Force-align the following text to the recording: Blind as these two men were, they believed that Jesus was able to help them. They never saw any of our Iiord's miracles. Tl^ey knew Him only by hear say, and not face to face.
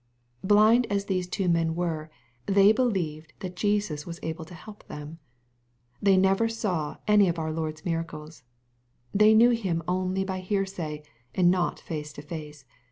Blind 0.43 0.87
as 0.89 1.05
these 1.05 1.27
two 1.29 1.47
men 1.47 1.75
were, 1.75 2.09
they 2.47 2.71
believed 2.71 3.33
that 3.41 3.55
Jesus 3.55 4.03
was 4.03 4.19
able 4.23 4.43
to 4.45 4.55
help 4.55 4.83
them. 4.87 5.19
They 6.01 6.17
never 6.17 6.49
saw 6.49 6.97
any 7.07 7.29
of 7.29 7.37
our 7.37 7.51
Iiord's 7.53 7.85
miracles. 7.85 8.41
Tl^ey 9.15 9.35
knew 9.35 9.51
Him 9.51 9.83
only 9.87 10.23
by 10.23 10.39
hear 10.39 10.65
say, 10.65 11.03
and 11.35 11.51
not 11.51 11.79
face 11.79 12.13
to 12.13 12.23
face. 12.23 12.65